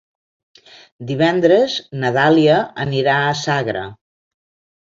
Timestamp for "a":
3.29-3.39